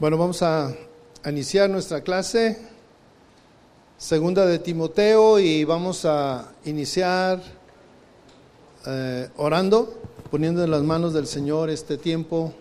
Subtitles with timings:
[0.00, 0.72] Bueno, vamos a,
[1.26, 2.56] iniciar nuestra clase,
[3.96, 7.42] segunda de Timoteo, y vamos a iniciar
[8.86, 10.00] eh, orando,
[10.30, 12.52] poniendo en las manos del Señor este tiempo,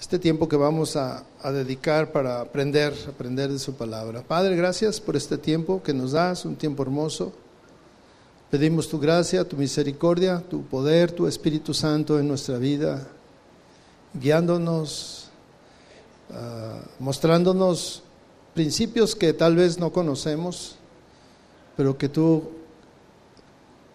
[0.00, 4.22] este tiempo que vamos a, a dedicar para aprender, aprender de su palabra.
[4.22, 7.34] Padre, gracias por este tiempo que nos das, un tiempo hermoso.
[8.50, 13.06] Pedimos tu gracia, tu misericordia, tu poder, tu Espíritu Santo en nuestra vida,
[14.14, 15.23] guiándonos
[16.32, 18.02] Ah, mostrándonos
[18.54, 20.76] principios que tal vez no conocemos,
[21.76, 22.50] pero que tú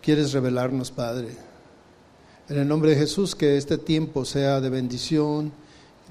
[0.01, 1.29] quieres revelarnos, Padre.
[2.49, 5.51] En el nombre de Jesús, que este tiempo sea de bendición,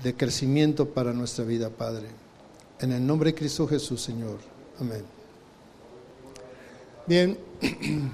[0.02, 2.08] de crecimiento para nuestra vida, Padre.
[2.80, 4.38] En el nombre de Cristo Jesús, Señor.
[4.80, 5.02] Amén.
[7.06, 7.38] Bien,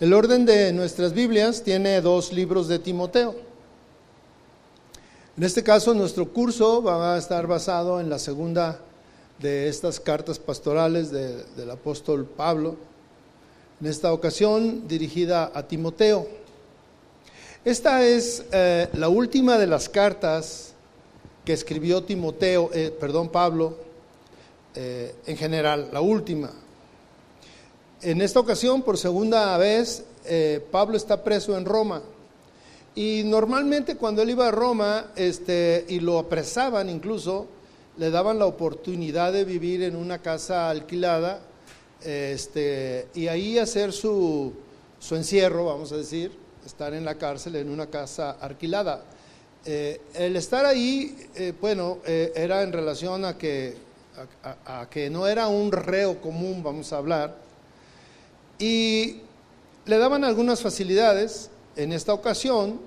[0.00, 3.45] el orden de nuestras Biblias tiene dos libros de Timoteo.
[5.36, 8.80] En este caso, nuestro curso va a estar basado en la segunda
[9.38, 12.76] de estas cartas pastorales del apóstol Pablo,
[13.78, 16.26] en esta ocasión dirigida a Timoteo.
[17.66, 20.72] Esta es eh, la última de las cartas
[21.44, 23.76] que escribió Timoteo, eh, perdón, Pablo,
[24.74, 26.50] eh, en general, la última.
[28.00, 30.02] En esta ocasión, por segunda vez,
[30.70, 32.00] Pablo está preso en Roma.
[32.96, 37.46] Y normalmente cuando él iba a Roma este, y lo apresaban incluso,
[37.98, 41.40] le daban la oportunidad de vivir en una casa alquilada
[42.02, 44.54] este, y ahí hacer su,
[44.98, 46.32] su encierro, vamos a decir,
[46.64, 49.02] estar en la cárcel en una casa alquilada.
[49.66, 53.76] Eh, el estar ahí, eh, bueno, eh, era en relación a que,
[54.64, 57.36] a que no era un reo común, vamos a hablar,
[58.58, 59.20] y
[59.84, 62.80] le daban algunas facilidades, en esta ocasión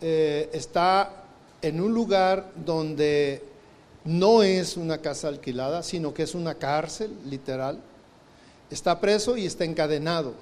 [0.00, 1.24] eh, está
[1.60, 3.42] en un lugar donde
[4.04, 7.80] no es una casa alquilada, sino que es una cárcel, literal.
[8.70, 10.34] Está preso y está encadenado.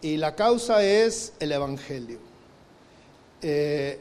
[0.00, 2.18] Y la causa es el Evangelio.
[3.42, 3.98] Eh,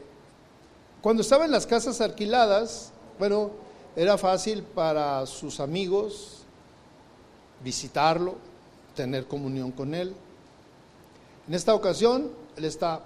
[1.02, 3.52] cuando estaba en las casas alquiladas, bueno,
[3.96, 6.44] era fácil para sus amigos
[7.64, 8.36] visitarlo,
[8.96, 10.14] tener comunión con él.
[11.48, 13.04] En esta ocasión, él está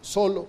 [0.00, 0.46] solo.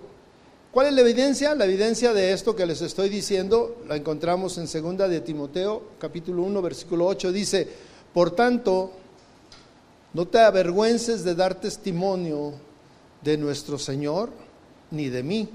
[0.70, 1.54] ¿Cuál es la evidencia?
[1.54, 6.42] La evidencia de esto que les estoy diciendo la encontramos en segunda de Timoteo, capítulo
[6.42, 7.32] 1, versículo 8.
[7.32, 7.68] Dice,
[8.14, 8.92] por tanto,
[10.12, 12.54] no te avergüences de dar testimonio
[13.22, 14.30] de nuestro Señor,
[14.92, 15.48] ni de mí,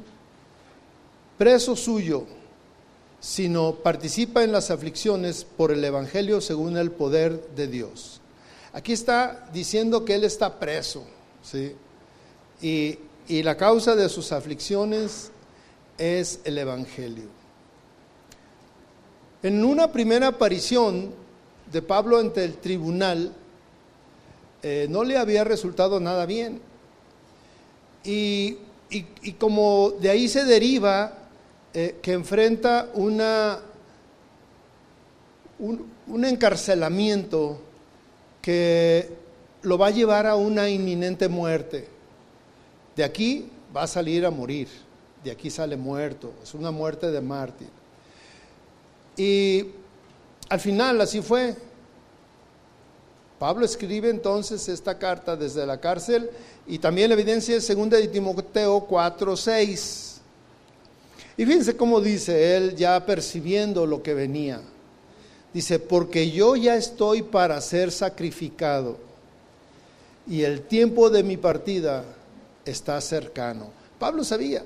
[1.38, 2.26] preso suyo,
[3.20, 8.22] sino participa en las aflicciones por el Evangelio según el poder de Dios.
[8.74, 11.04] Aquí está diciendo que Él está preso,
[11.42, 11.74] ¿sí?
[12.62, 15.32] Y la causa de sus aflicciones
[15.98, 17.26] es el Evangelio.
[19.44, 21.14] En una primera aparición
[21.72, 23.32] de Pablo ante el tribunal,
[24.64, 26.62] eh, no le había resultado nada bien.
[28.04, 28.58] Y,
[29.38, 31.14] como de ahí se deriva
[31.74, 33.60] eh, que enfrenta una,
[35.60, 37.60] un encarcelamiento
[38.42, 39.10] que
[39.64, 41.95] lo va a llevar a una inminente muerte.
[42.96, 44.68] De aquí va a salir a morir,
[45.24, 47.68] de aquí sale muerto, es una muerte de mártir.
[49.18, 49.66] Y
[50.50, 51.56] al final así fue.
[53.40, 56.30] Pablo escribe entonces esta carta desde la cárcel
[56.68, 60.22] y también la evidencia es segunda de Timoteo 4, 6.
[61.38, 64.62] Y fíjense cómo dice él ya percibiendo lo que venía.
[65.54, 68.98] Dice, porque yo ya estoy para ser sacrificado
[70.28, 72.04] y el tiempo de mi partida
[72.66, 73.70] está cercano.
[74.00, 74.64] Pablo sabía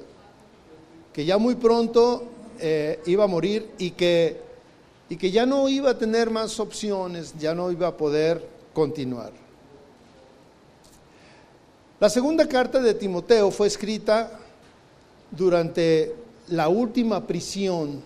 [1.13, 2.23] que ya muy pronto
[2.59, 4.39] eh, iba a morir y que,
[5.09, 9.31] y que ya no iba a tener más opciones, ya no iba a poder continuar.
[11.99, 14.31] La segunda carta de Timoteo fue escrita
[15.31, 16.15] durante
[16.47, 18.01] la última prisión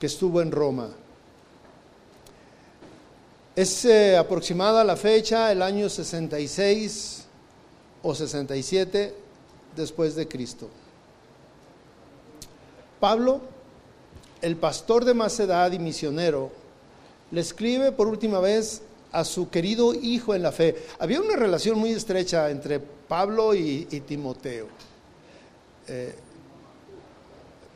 [0.00, 0.90] que estuvo en Roma.
[3.54, 7.25] Es eh, aproximada la fecha, el año 66
[8.06, 9.12] o 67
[9.74, 10.68] después de Cristo.
[13.00, 13.40] Pablo,
[14.42, 16.52] el pastor de más edad y misionero,
[17.32, 20.76] le escribe por última vez a su querido hijo en la fe.
[21.00, 24.68] Había una relación muy estrecha entre Pablo y, Timoteo.
[25.88, 26.14] Eh,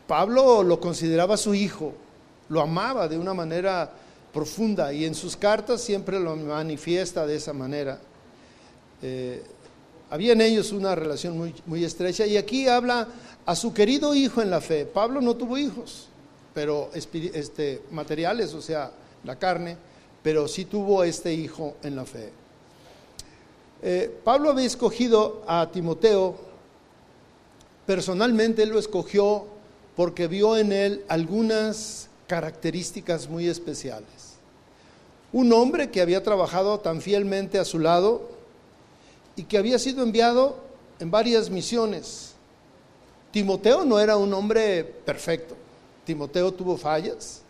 [0.06, 1.93] Pablo lo consideraba su hijo,
[2.49, 3.91] lo amaba de una manera
[4.32, 7.99] profunda y en sus cartas siempre lo manifiesta de esa manera.
[9.03, 9.43] Eh,
[10.10, 13.06] había en ellos una relación muy, muy estrecha y aquí habla
[13.46, 14.84] a su querido hijo en la fe.
[14.84, 16.08] Pablo no tuvo hijos,
[16.52, 18.90] pero este, materiales, o sea,
[19.24, 19.76] la carne,
[20.22, 22.30] pero sí tuvo este hijo en la fe.
[23.82, 26.36] Eh, Pablo había escogido a Timoteo,
[27.86, 29.46] personalmente él lo escogió
[29.96, 34.34] porque vio en él algunas características muy especiales.
[35.32, 38.39] Un hombre que había trabajado tan fielmente a su lado
[39.37, 40.56] y que había sido enviado
[40.99, 42.35] en varias misiones.
[43.31, 45.56] Timoteo no era un hombre perfecto.
[46.05, 47.43] Timoteo tuvo fallas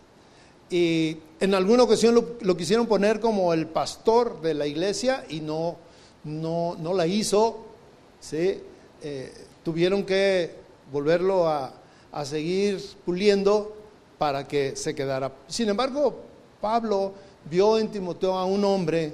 [0.69, 5.77] y en alguna ocasión lo, quisieron poner como el pastor de la iglesia y no,
[6.23, 7.65] no, no la hizo.
[8.19, 8.59] ¿sí?
[9.01, 9.33] Eh,
[9.63, 10.55] tuvieron que
[10.91, 11.73] volverlo a,
[12.11, 13.75] a seguir puliendo
[14.17, 15.31] para que se quedara.
[15.47, 16.15] Sin embargo,
[16.61, 17.13] Pablo
[17.49, 19.13] vio en Timoteo a un hombre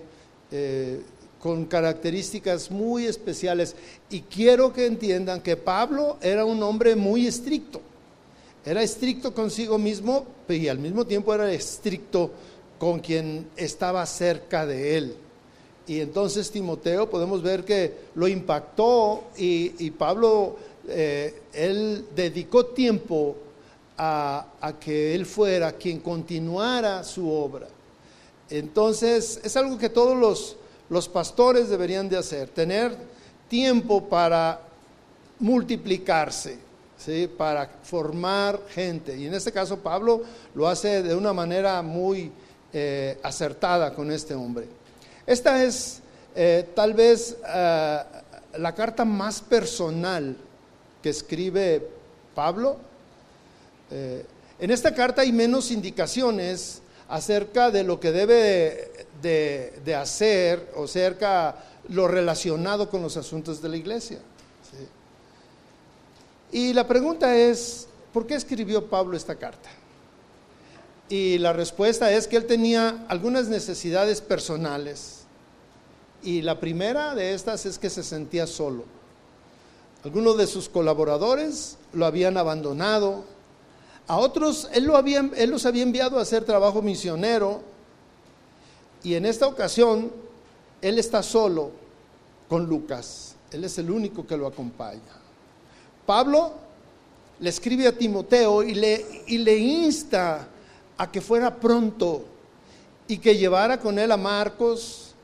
[0.51, 1.01] eh,
[1.41, 3.75] con características muy especiales
[4.09, 7.81] y quiero que entiendan que Pablo era un hombre muy estricto.
[8.65, 12.31] Era estricto consigo mismo y al mismo tiempo era estricto
[12.79, 15.15] con quien estaba cerca de él.
[15.87, 20.57] Y entonces Timoteo podemos ver que lo impactó y, Pablo,
[20.89, 23.37] eh, él dedicó tiempo
[23.97, 27.67] a, que él fuera quien continuara su obra.
[28.49, 30.57] Entonces es algo que todos los,
[30.89, 32.95] los pastores deberían de hacer, tener
[33.47, 34.61] tiempo para
[35.39, 36.57] multiplicarse,
[36.97, 37.29] ¿sí?
[37.37, 39.17] para formar gente.
[39.17, 40.23] Y en este caso Pablo
[40.55, 42.31] lo hace de una manera muy
[42.73, 44.67] eh, acertada con este hombre.
[45.25, 46.01] Esta es
[46.35, 48.03] eh, tal vez eh,
[48.57, 50.35] la carta más personal
[51.01, 51.87] que escribe
[52.33, 52.77] Pablo.
[53.89, 61.55] en esta carta hay menos indicaciones acerca de lo que debe de, hacer o cerca
[61.89, 64.19] lo relacionado con los asuntos de la iglesia.
[66.51, 69.69] Y la pregunta es, ¿por qué escribió Pablo esta carta?
[71.09, 75.19] Y la respuesta es que él tenía algunas necesidades personales.
[76.23, 78.83] Y la primera de estas es que se sentía solo.
[80.03, 83.23] Algunos de sus colaboradores lo habían abandonado.
[84.07, 87.61] A otros él, lo había, él los había enviado a hacer trabajo misionero.
[89.07, 90.11] Y en esta ocasión
[90.81, 91.71] él está solo
[92.49, 93.35] con Lucas.
[93.53, 94.99] Él es el único que lo acompaña.
[96.05, 96.51] Pablo
[97.39, 100.49] le escribe a Timoteo y le, insta
[100.97, 102.25] a que fuera pronto
[103.07, 105.15] y que llevara con él a Marcos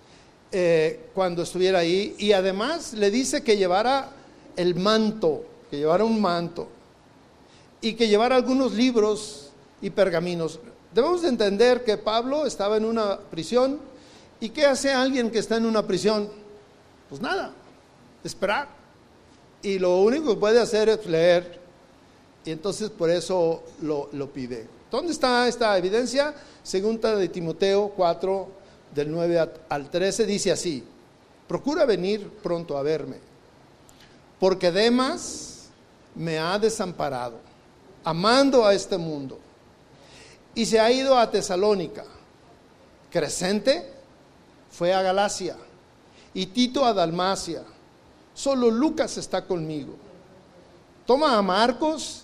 [0.50, 2.16] eh, cuando estuviera ahí.
[2.20, 4.12] Y además le dice que llevara
[4.56, 6.70] el manto, que llevara un manto
[7.82, 9.52] y que llevara algunos libros
[9.82, 10.62] y pergaminos.
[10.94, 13.80] Debemos de entender que Pablo estaba en una prisión
[14.40, 16.30] y ¿qué hace alguien que está en una prisión?
[17.10, 17.52] Pues nada,
[18.24, 18.68] esperar.
[19.62, 21.60] Y lo único que puede hacer es leer.
[22.46, 24.68] Y entonces por eso lo, lo pide.
[24.92, 26.34] ¿Dónde está esta evidencia?
[26.62, 28.48] Segunda de Timoteo 4,
[28.94, 30.84] del 9 al 13, dice así,
[31.48, 33.18] procura venir pronto a verme,
[34.40, 35.70] porque Demas
[36.16, 37.40] me ha desamparado,
[38.04, 39.40] amando a este mundo,
[40.56, 42.06] y se ha ido a Tesalónica.
[43.12, 43.90] Crescente
[44.70, 45.56] fue a Galacia,
[46.34, 47.64] y Tito a Dalmacia.
[48.34, 49.94] Solo Lucas está conmigo.
[51.06, 52.24] Toma a Marcos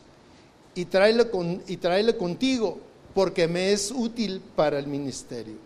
[0.74, 1.78] y tráele, con, y
[2.14, 2.80] contigo,
[3.14, 5.58] porque me es útil para el ministerio.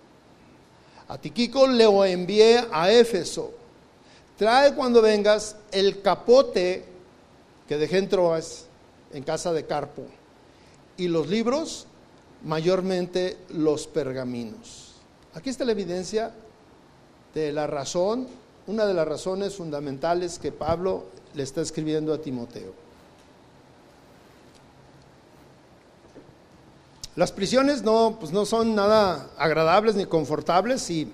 [1.08, 3.54] A Tiquico le envié a Éfeso.
[4.38, 6.86] Trae cuando vengas el capote
[7.68, 8.66] que dejé en Troas,
[9.14, 10.04] en casa de Carpo,
[10.98, 11.86] y los libros,
[12.44, 14.94] mayormente los pergaminos.
[15.34, 16.32] Aquí está la evidencia
[17.34, 18.28] de la razón,
[18.68, 22.74] una de las razones fundamentales que Pablo le está escribiendo a Timoteo.
[27.16, 31.12] Las prisiones no, pues no son nada agradables ni confortables y,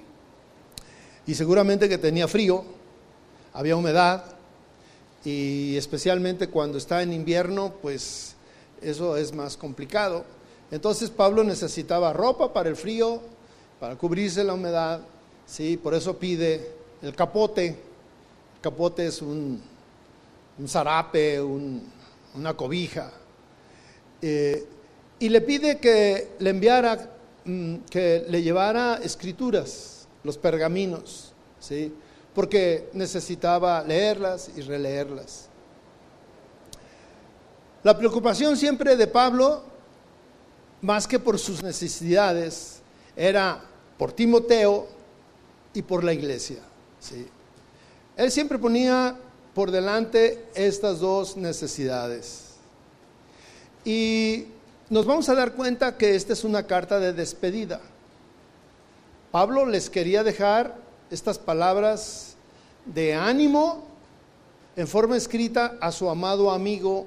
[1.28, 2.64] y seguramente que tenía frío,
[3.54, 4.24] había humedad
[5.26, 8.36] y especialmente cuando está en invierno, pues
[8.82, 10.24] eso es más complicado.
[10.72, 13.22] Entonces Pablo necesitaba ropa para el frío,
[13.80, 15.02] para cubrirse la humedad,
[15.46, 15.78] ¿sí?
[15.78, 16.72] por eso pide
[17.02, 17.68] el capote.
[17.68, 19.62] El capote es un,
[20.60, 23.12] un zarape, una cobija.
[24.22, 24.66] Eh,
[25.18, 27.10] y le pide que le enviara,
[27.46, 31.94] mm, que le llevara escrituras, los pergaminos, ¿sí?
[32.36, 35.48] porque necesitaba leerlas y releerlas.
[37.84, 39.64] La preocupación siempre de Pablo,
[40.82, 42.80] más que por sus necesidades,
[43.16, 43.62] era
[43.98, 44.88] por Timoteo
[45.74, 46.60] y por la iglesia.
[47.00, 47.28] ¿sí?
[48.16, 49.16] Él siempre ponía
[49.54, 52.46] por delante estas dos necesidades.
[53.84, 54.46] Y
[54.90, 57.82] nos vamos a dar cuenta que esta es una carta de despedida.
[59.32, 60.76] Pablo les quería dejar
[61.12, 62.36] estas palabras
[62.86, 63.84] de ánimo
[64.76, 67.06] en forma escrita a su amado amigo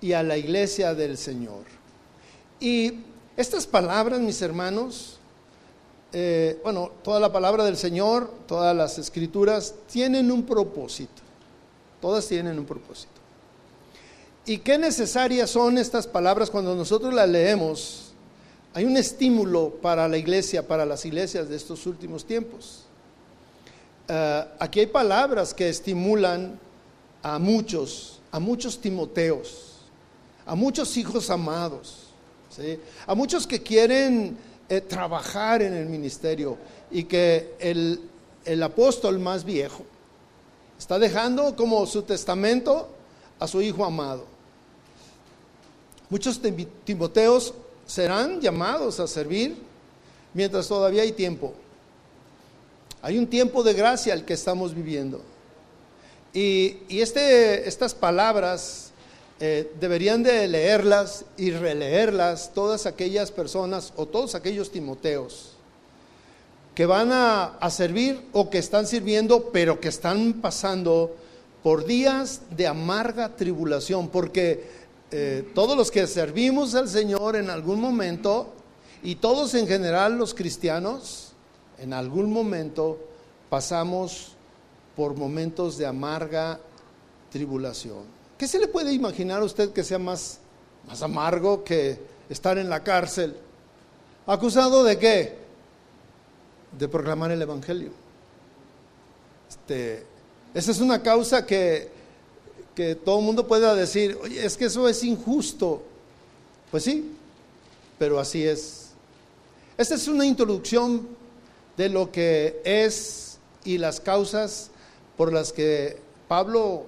[0.00, 1.75] y a la iglesia del Señor.
[2.60, 3.00] Y
[3.36, 5.18] estas palabras, mis hermanos,
[6.12, 11.22] eh, bueno, toda la palabra del Señor, todas las escrituras tienen un propósito.
[12.00, 13.12] Todas tienen un propósito.
[14.44, 18.12] ¿Y qué necesarias son estas palabras cuando nosotros las leemos?
[18.74, 22.84] Hay un estímulo para la iglesia, para las iglesias de estos últimos tiempos.
[24.08, 26.60] Eh, aquí hay palabras que estimulan
[27.22, 29.78] a muchos, a muchos Timoteos,
[30.46, 32.05] a muchos hijos amados,
[33.06, 34.36] a muchos que quieren
[34.68, 36.56] eh, trabajar en el ministerio
[36.90, 38.00] y que el,
[38.44, 39.84] el apóstol más viejo
[40.78, 42.88] está dejando como su testamento
[43.38, 44.24] a su hijo amado.
[46.08, 46.40] Muchos
[46.84, 47.54] Timoteos
[47.86, 49.56] serán llamados a servir
[50.34, 51.54] mientras todavía hay tiempo.
[53.02, 55.20] Hay un tiempo de gracia el que estamos viviendo.
[56.32, 58.92] Y, este, estas palabras
[59.38, 65.56] eh, deberían de leerlas y releerlas todas aquellas personas o todos aquellos Timoteos
[66.76, 71.16] que van a, servir o que están sirviendo, pero que están pasando
[71.62, 74.68] por días de amarga tribulación, porque
[75.10, 78.52] eh, todos los que servimos al Señor en algún momento,
[79.02, 81.32] y todos en general los cristianos,
[81.78, 82.98] en algún momento
[83.48, 84.32] pasamos
[84.94, 86.60] por momentos de amarga
[87.30, 88.15] tribulación.
[88.38, 90.40] ¿Qué se le puede imaginar a usted que sea más,
[90.86, 93.34] más amargo que estar en la cárcel?
[94.26, 95.34] ¿Acusado de qué?
[96.78, 97.90] De proclamar el Evangelio.
[99.48, 100.04] Este,
[100.52, 101.88] esa es una causa que,
[102.74, 105.82] que todo el mundo pueda decir, oye, es que eso es injusto.
[106.70, 107.12] Pues sí,
[107.98, 108.90] pero así es.
[109.78, 111.08] Esta es una introducción
[111.76, 114.70] de lo que es y las causas
[115.16, 116.86] por las que Pablo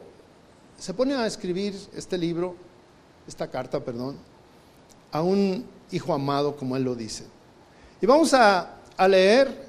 [0.78, 2.54] se pone a escribir este libro,
[3.26, 4.16] esta carta, perdón,
[5.12, 7.24] a un hijo amado, como él lo dice.
[8.00, 9.68] Y vamos a, a leer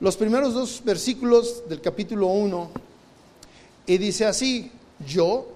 [0.00, 2.70] los primeros dos versículos del capítulo 1,
[3.86, 4.70] y dice así,
[5.06, 5.46] yo,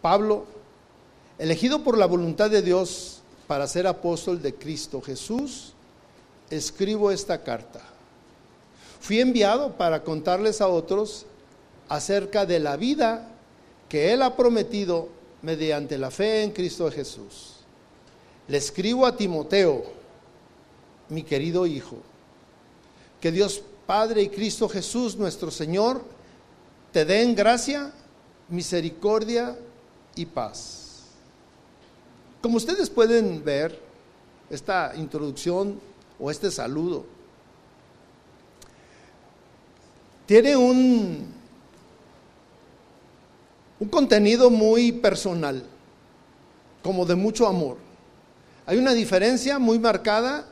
[0.00, 0.46] Pablo,
[1.38, 5.74] elegido por la voluntad de Dios para ser apóstol de Cristo Jesús,
[6.50, 7.80] escribo esta carta
[9.02, 11.26] Fui enviado para contarles a otros
[11.88, 13.31] acerca de la vida
[13.92, 15.10] que Él ha prometido
[15.42, 17.56] mediante la fe en Cristo Jesús.
[18.48, 19.84] Le escribo a Timoteo,
[21.10, 21.98] mi querido hijo,
[23.20, 26.02] que Dios Padre y Cristo Jesús, nuestro Señor,
[26.90, 27.92] te den gracia,
[28.48, 29.58] misericordia
[30.14, 31.02] y paz.
[32.40, 33.78] Como ustedes pueden ver,
[34.48, 35.78] esta introducción
[36.18, 37.04] o este saludo
[40.24, 41.41] tiene un,
[43.82, 45.60] un contenido muy personal,
[46.84, 47.78] como de mucho amor.
[48.64, 50.46] Hay una diferencia muy marcada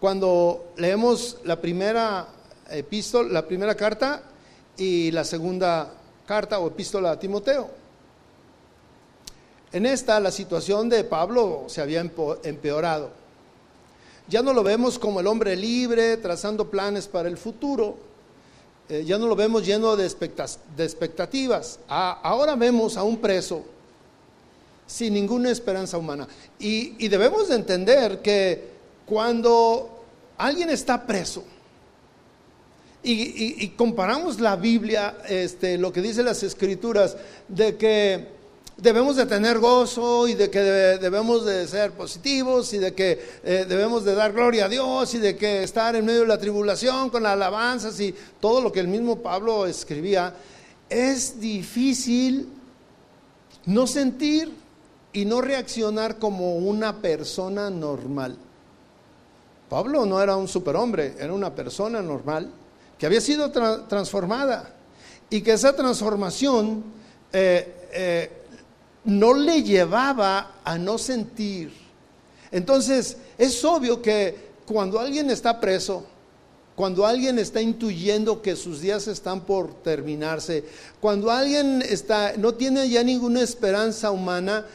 [0.00, 2.26] cuando leemos la primera
[2.68, 4.24] epístola, la primera carta
[4.76, 5.94] y la segunda
[6.26, 7.70] carta o epístola a Timoteo.
[9.70, 13.12] En esta la situación de Pablo se había empeorado.
[14.26, 17.96] Ya no lo vemos como el hombre libre trazando planes para el futuro,
[18.88, 21.78] eh, ya no lo vemos lleno de, expectativas.
[21.88, 23.64] ahora vemos a un preso
[24.86, 26.28] sin ninguna esperanza humana.
[26.58, 28.70] Y, debemos de entender que
[29.06, 30.04] cuando
[30.36, 31.44] alguien está preso,
[33.04, 37.16] y, y, comparamos la Biblia, este, lo que dice las escrituras,
[37.48, 38.28] de que
[38.76, 43.66] debemos de tener gozo y de que debemos de ser positivos y de que eh,
[43.68, 47.10] debemos de dar gloria a Dios y de que estar en medio de la tribulación
[47.10, 50.34] con alabanzas y todo lo que el mismo Pablo escribía,
[50.88, 52.48] es difícil
[53.66, 54.52] no sentir
[55.12, 58.36] y no reaccionar como una persona normal.
[59.68, 62.50] Pablo no era un superhombre, era una persona normal
[62.98, 63.50] que había sido
[63.88, 64.74] transformada
[65.30, 66.84] y que esa transformación
[67.32, 68.41] eh, eh,
[69.04, 71.72] no le llevaba a no sentir.
[72.50, 76.04] Entonces, es obvio que cuando alguien está preso,
[76.76, 80.64] cuando alguien está intuyendo que sus días están por terminarse,
[81.00, 84.66] cuando alguien está no tiene ya ninguna esperanza humana,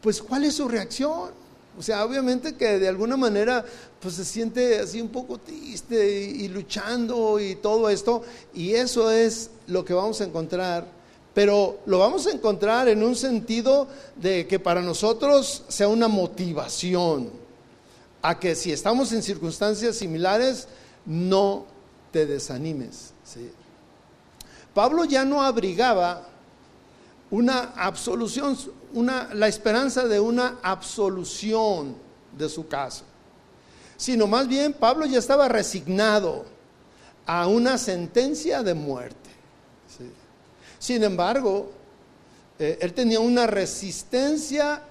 [0.00, 1.30] pues ¿cuál es su reacción?
[1.78, 3.64] O sea, obviamente que de alguna manera
[4.00, 8.22] pues se siente así un poco triste y luchando y todo esto,
[8.52, 11.01] y eso es lo que vamos a encontrar
[11.34, 17.30] pero lo vamos a encontrar en un sentido de que para nosotros sea una motivación
[18.20, 20.68] a que si estamos en circunstancias similares,
[21.06, 21.66] no
[22.12, 23.12] te desanimes.
[24.74, 26.28] Pablo ya no abrigaba
[27.30, 28.56] una absolución,
[28.92, 31.96] una, la esperanza de una absolución
[32.36, 33.04] de su caso,
[33.96, 36.44] sino más bien Pablo ya estaba resignado
[37.26, 39.21] a una sentencia de muerte.
[40.82, 41.70] Sin embargo,
[42.58, 44.82] eh, él tenía una resistencia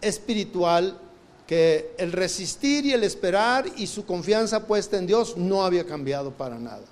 [0.00, 0.96] espiritual
[1.48, 6.30] que el resistir y el esperar y su confianza puesta en Dios no había cambiado
[6.30, 6.84] para nada.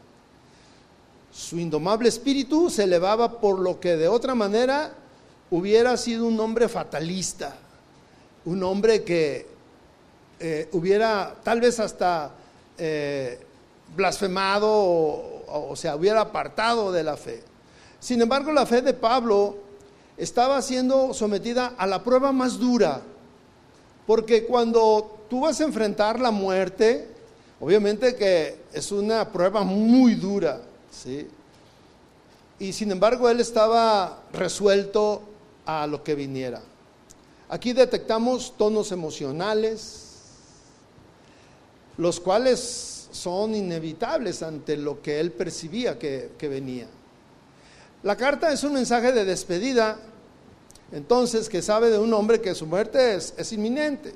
[1.32, 4.94] Su indomable espíritu se elevaba por lo que de otra manera
[5.48, 7.54] hubiera sido un hombre fatalista,
[8.46, 9.46] un hombre que
[10.40, 12.32] eh, hubiera tal vez hasta
[12.76, 13.38] eh,
[13.94, 17.48] blasfemado o, o se hubiera apartado de la fe.
[18.00, 19.56] Sin embargo, la fe de Pablo
[20.16, 23.02] estaba siendo sometida a la prueba más dura,
[24.06, 27.08] porque cuando tú vas a enfrentar la muerte,
[27.60, 31.28] obviamente que es una prueba muy dura, ¿sí?
[32.58, 35.22] Y sin embargo, él estaba resuelto
[35.64, 36.60] a lo que viniera.
[37.48, 40.06] Aquí detectamos tonos emocionales,
[41.96, 46.86] los cuales son inevitables ante lo que él percibía que, que venía.
[48.02, 49.98] La carta es un mensaje de despedida,
[50.90, 54.14] entonces que sabe de un hombre que su muerte es, inminente.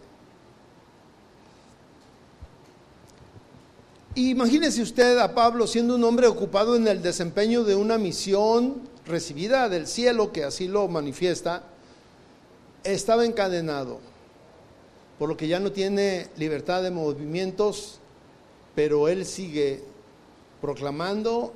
[4.15, 9.69] Imagínese usted a Pablo siendo un hombre ocupado en el desempeño de una misión recibida
[9.69, 11.65] del cielo, que así lo manifiesta,
[12.85, 14.01] estaba encadenado,
[15.19, 17.99] por lo que ya no tiene libertad de movimientos,
[18.75, 19.83] pero él sigue
[20.63, 21.53] proclamando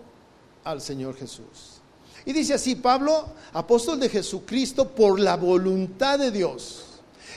[0.65, 1.78] al Señor Jesús.
[2.25, 6.85] Y dice así, Pablo, apóstol de Jesucristo por la voluntad de Dios.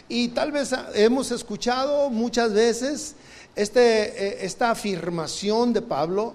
[0.09, 3.15] Y tal vez hemos escuchado muchas veces
[3.55, 6.33] este, eh, esta afirmación de Pablo,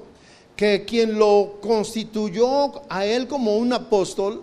[0.54, 4.42] que quien lo constituyó a él como un apóstol,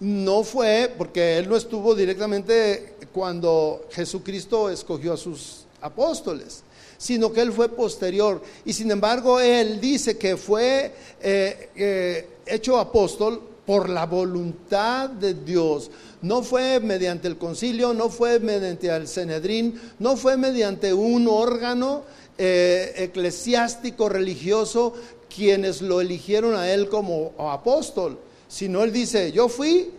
[0.00, 6.64] no fue, porque él no estuvo directamente cuando Jesucristo escogió a sus apóstoles,
[6.98, 8.42] sino que él fue posterior.
[8.64, 15.34] Y sin embargo, él dice que fue eh, eh, hecho apóstol por la voluntad de
[15.34, 15.90] Dios.
[16.20, 22.02] No fue mediante el concilio, no fue mediante el Senedrín, no fue mediante un órgano
[22.38, 24.94] eh, eclesiástico religioso
[25.34, 29.90] quienes lo eligieron a él como apóstol, sino él dice, yo fui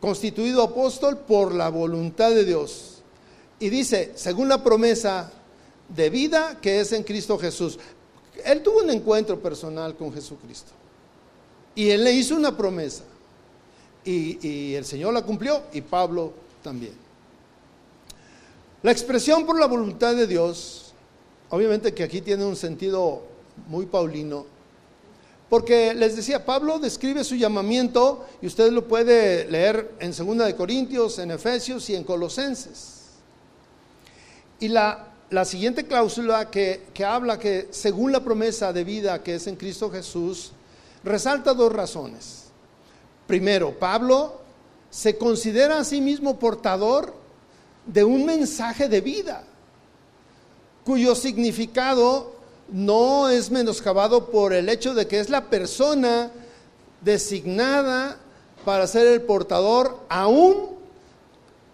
[0.00, 3.02] constituido apóstol por la voluntad de Dios.
[3.60, 5.30] Y dice, según la promesa
[5.94, 7.78] de vida que es en Cristo Jesús.
[8.44, 10.72] Él tuvo un encuentro personal con Jesucristo.
[11.74, 13.04] Y él le hizo una promesa.
[14.04, 16.32] Y, el Señor la cumplió y Pablo
[16.62, 16.94] también.
[18.82, 20.92] La expresión por la voluntad de Dios,
[21.50, 23.22] obviamente que aquí tiene un sentido
[23.68, 24.44] muy paulino,
[25.48, 30.56] porque les decía, Pablo describe su llamamiento y usted lo puede leer en 2 de
[30.56, 33.02] Corintios, en Efesios y en Colosenses.
[34.58, 39.46] Y la la siguiente cláusula que, habla que según la promesa de vida que es
[39.46, 40.52] en Cristo Jesús,
[41.04, 42.44] resalta dos razones.
[43.26, 44.40] Primero, Pablo
[44.90, 47.14] se considera a sí mismo portador
[47.86, 49.44] de un mensaje de vida,
[50.84, 52.32] cuyo significado
[52.68, 56.30] no es menoscabado por el hecho de que es la persona
[57.00, 58.16] designada
[58.64, 60.72] para ser el portador aún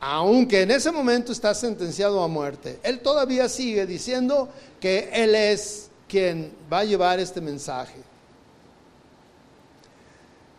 [0.01, 4.49] aunque en ese momento está sentenciado a muerte, él todavía sigue diciendo
[4.81, 8.08] que él es quien va a llevar este mensaje.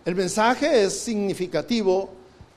[0.09, 2.09] El mensaje es significativo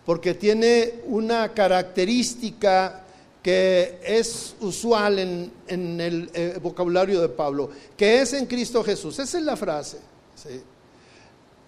[0.06, 3.02] porque tiene una característica
[3.42, 9.18] que es usual en, el eh, vocabulario de Pablo, que es en Cristo Jesús.
[9.18, 9.98] Esa es la frase.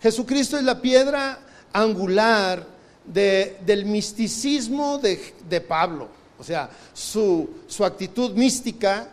[0.00, 1.40] Jesucristo es la piedra
[1.74, 2.66] angular
[3.04, 6.08] del misticismo de, Pablo.
[6.38, 7.46] O sea, su,
[7.84, 9.06] actitud mística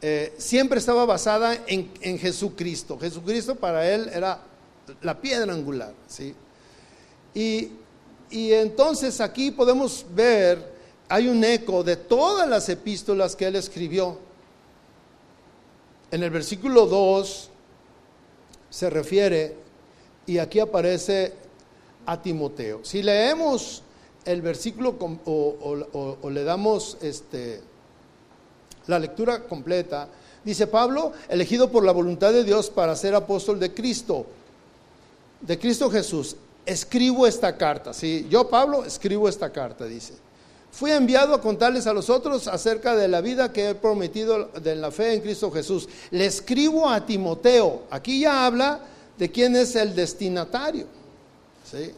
[0.00, 2.96] eh, siempre estaba basada en, Jesucristo.
[2.96, 4.51] Jesucristo para él era
[5.00, 5.94] la piedra angular.
[6.06, 6.34] ¿sí?
[7.34, 7.70] Y,
[8.30, 10.72] y entonces aquí podemos ver,
[11.08, 14.18] hay un eco de todas las epístolas que él escribió.
[16.10, 17.50] En el versículo 2
[18.70, 19.56] se refiere,
[20.26, 21.32] y aquí aparece
[22.06, 22.80] a Timoteo.
[22.84, 23.82] Si leemos
[24.24, 27.60] el versículo o, le damos este,
[28.86, 30.08] la lectura completa,
[30.44, 34.26] dice Pablo, elegido por la voluntad de Dios para ser apóstol de Cristo,
[35.42, 37.92] de Cristo Jesús, escribo esta carta.
[37.92, 38.26] ¿sí?
[38.30, 40.14] Yo, Pablo, escribo esta carta, dice.
[40.70, 44.74] Fui enviado a contarles a los otros acerca de la vida que he prometido de
[44.74, 45.86] la fe en Cristo Jesús.
[46.10, 47.82] Le escribo a Timoteo.
[47.90, 48.80] Aquí ya habla
[49.18, 50.86] de quién es el destinatario.
[51.70, 51.92] ¿sí?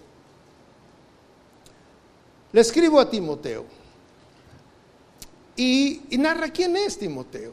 [2.50, 3.64] Le escribo a Timoteo.
[5.57, 7.52] Y, y narra quién es Timoteo.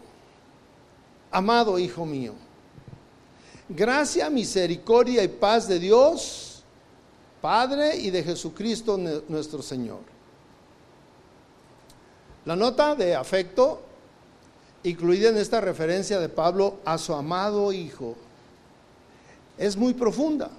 [1.30, 2.34] Amado hijo mío.
[3.76, 6.64] Gracia, misericordia y paz de Dios,
[7.42, 10.00] Padre y de Jesucristo nuestro Señor.
[12.46, 13.82] La nota de afecto
[14.84, 18.16] incluida en esta referencia de Pablo a su amado hijo
[19.58, 20.50] es muy profunda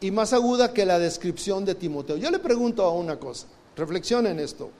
[0.00, 2.16] y más aguda que la descripción de Timoteo.
[2.16, 4.70] Yo le pregunto a una cosa, reflexionen esto.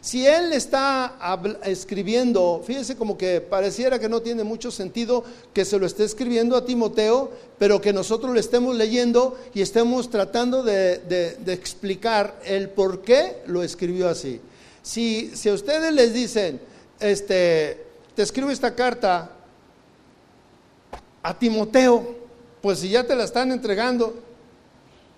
[0.00, 1.16] Si él está
[1.64, 6.56] escribiendo, fíjese como que pareciera que no tiene mucho sentido que se lo esté escribiendo
[6.56, 13.02] a Timoteo, pero que nosotros lo estemos leyendo y estemos tratando de, explicar el por
[13.02, 14.40] qué lo escribió así.
[14.82, 16.60] Si, si a ustedes les dicen,
[17.00, 19.30] este, te escribo esta carta
[21.22, 22.16] a Timoteo,
[22.62, 24.25] pues si ya te la están entregando,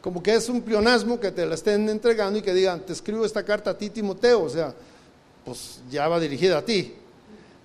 [0.01, 3.25] como que es un plionasmo que te la estén entregando y que digan, te escribo
[3.25, 4.75] esta carta a ti, Timoteo, o sea,
[5.45, 6.95] pues ya va dirigida a ti.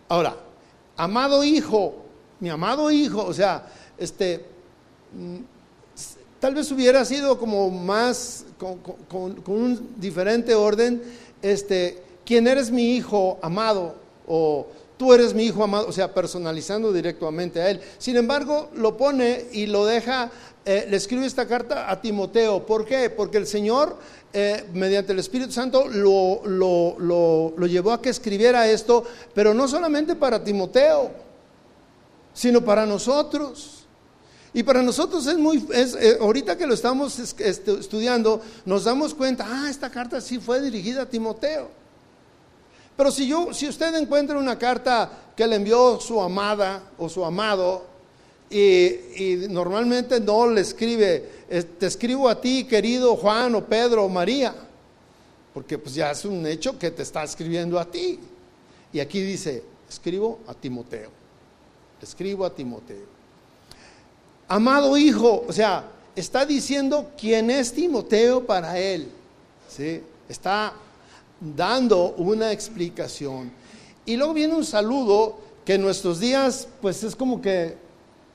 [0.09, 0.35] Ahora,
[0.97, 1.95] amado hijo,
[2.39, 3.67] mi amado hijo, o sea,
[3.97, 4.45] este,
[5.13, 5.37] mm,
[6.39, 11.01] tal vez hubiera sido como más, con, con un diferente orden,
[11.41, 13.95] este, ¿quién eres mi hijo amado?
[14.27, 14.67] O
[14.97, 17.81] tú eres mi hijo amado, o sea, personalizando directamente a él.
[17.97, 20.31] Sin embargo, lo pone y lo deja,
[20.65, 22.65] eh, le escribe esta carta a Timoteo.
[22.65, 23.09] ¿Por qué?
[23.09, 23.97] Porque el Señor,
[24.31, 26.95] eh, mediante el Espíritu Santo, lo, lo,
[27.57, 31.11] lo, llevó a que escribiera esto, pero no solamente para Timoteo,
[32.33, 33.85] sino para nosotros.
[34.53, 39.13] Y para nosotros es muy, es, eh, ahorita que lo estamos este, estudiando, nos damos
[39.13, 41.69] cuenta, ah, esta carta sí fue dirigida a Timoteo.
[42.95, 47.25] Pero si yo, si usted encuentra una carta que le envió su amada o su
[47.25, 47.92] amado,
[48.53, 51.29] y, normalmente no le escribe,
[51.79, 54.53] te escribo a ti, querido Juan o Pedro o María,
[55.53, 58.19] porque pues ya es un hecho que te está escribiendo a ti.
[58.91, 61.09] Y aquí dice, escribo a Timoteo,
[62.01, 63.13] escribo a Timoteo
[64.47, 69.09] amado hijo, o sea, está diciendo quién es Timoteo para él.
[69.67, 70.01] ¿sí?
[70.29, 70.73] Está
[71.39, 73.51] dando una explicación.
[74.05, 77.77] Y luego viene un saludo que en nuestros días, pues es como que,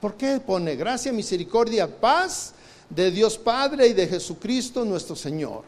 [0.01, 2.53] ¿por qué pone gracia, misericordia, paz
[2.89, 5.65] de Dios Padre y de Jesucristo nuestro Señor?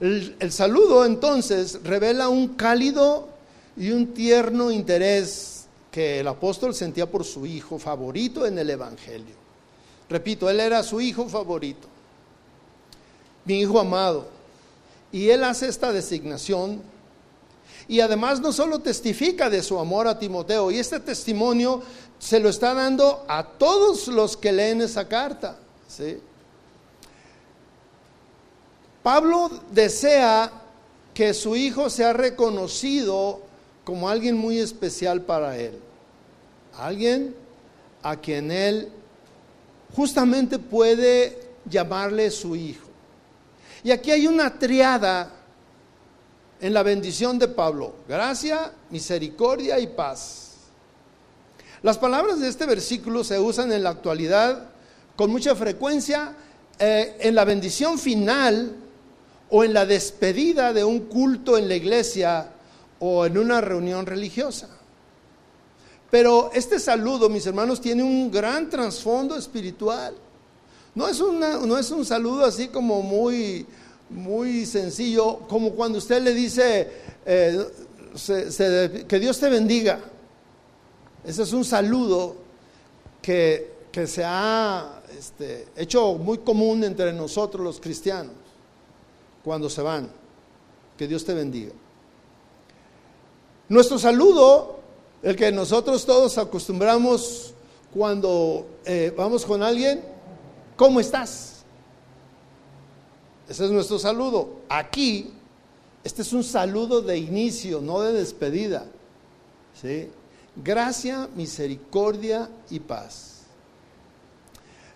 [0.00, 3.28] El, el saludo entonces revela un cálido
[3.76, 9.34] y un tierno interés que el apóstol sentía por su hijo favorito en el Evangelio.
[10.08, 11.88] Repito, él era su hijo favorito,
[13.44, 14.28] mi hijo amado.
[15.10, 16.82] Y él hace esta designación
[17.88, 21.82] y además no solo testifica de su amor a Timoteo, y este testimonio
[22.18, 25.58] se lo está dando a todos los que leen esa carta.
[29.02, 30.50] Pablo desea
[31.14, 33.40] que su hijo sea reconocido
[33.84, 35.80] como alguien muy especial para él
[36.78, 37.34] alguien
[38.02, 38.88] a quien él
[39.94, 42.86] justamente puede llamarle su hijo.
[43.82, 45.30] Y aquí hay una triada
[46.60, 50.54] en la bendición de Pablo, gracia, misericordia y paz.
[51.82, 54.70] Las palabras de este versículo se usan en la actualidad
[55.14, 56.34] con mucha frecuencia
[56.78, 58.76] eh, en la bendición final
[59.50, 62.50] o en la despedida de un culto en la iglesia
[62.98, 64.68] o en una reunión religiosa.
[66.10, 70.14] Pero este saludo, mis hermanos, tiene un gran trasfondo espiritual.
[70.94, 73.66] No es, no es un saludo así como muy,
[74.10, 76.90] muy sencillo, como cuando usted le dice
[77.24, 77.66] eh,
[79.08, 80.00] que Dios te bendiga.
[81.24, 82.36] Ese es un saludo
[83.20, 83.74] que,
[84.06, 88.34] se ha este, hecho muy común entre nosotros los cristianos
[89.42, 90.10] cuando se van.
[90.96, 91.72] Que Dios te bendiga.
[93.68, 94.80] Nuestro saludo
[95.22, 97.54] el que nosotros todos acostumbramos
[97.92, 100.04] cuando eh, vamos con alguien,
[100.76, 101.55] ¿cómo estás?
[103.48, 104.60] Ese es nuestro saludo.
[104.68, 105.30] Aquí,
[106.04, 108.86] este es un saludo de inicio, no de despedida.
[109.80, 110.08] ¿sí?
[110.56, 113.42] Gracia, misericordia y paz.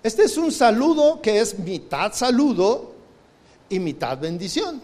[0.03, 2.93] Este es un saludo que es mitad saludo
[3.69, 4.81] y mitad bendición.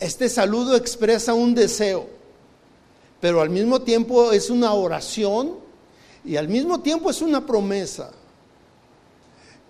[0.00, 2.16] Este saludo expresa un deseo
[3.20, 5.54] pero al mismo tiempo es una oración
[6.24, 8.12] y al mismo tiempo es una promesa.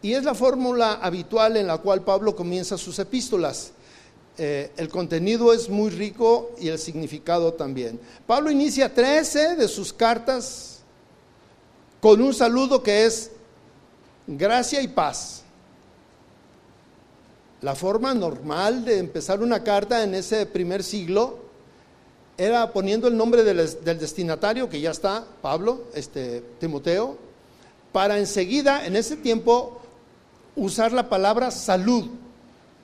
[0.07, 3.73] Y es la fórmula habitual en la cual Pablo comienza sus epístolas.
[4.39, 7.99] Eh, el contenido es muy rico y el significado también.
[8.25, 10.79] Pablo inicia 13 de sus cartas
[12.01, 13.33] con un saludo que es
[14.29, 15.43] gracia y paz.
[17.61, 21.39] La forma normal de empezar una carta en ese primer siglo
[22.39, 23.59] era poniendo el nombre del,
[23.99, 27.19] destinatario, que ya está, Pablo, este, Timoteo,
[27.91, 29.81] para enseguida, en ese tiempo,
[30.57, 32.09] usar la palabra salud.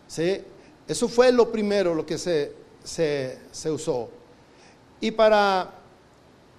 [0.07, 0.41] ¿sí?
[0.87, 2.53] Eso fue lo primero, lo que se,
[2.85, 4.11] se, usó.
[5.01, 5.71] Y para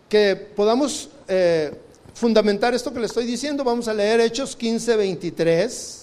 [0.09, 1.79] que podamos eh,
[2.13, 5.99] fundamentar esto que le estoy diciendo, vamos a leer Hechos 15, 23.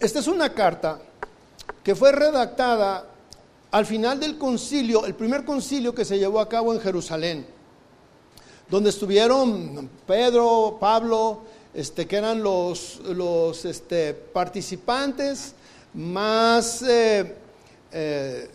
[0.00, 1.00] Esta es una carta
[1.82, 3.04] que fue redactada
[3.70, 7.46] al final del concilio, el primer concilio que se llevó a cabo en Jerusalén,
[8.70, 11.40] donde estuvieron Pedro, Pablo,
[11.74, 13.00] este, que eran los,
[13.64, 15.54] este, participantes
[15.94, 17.34] más eh,
[17.92, 18.48] eh,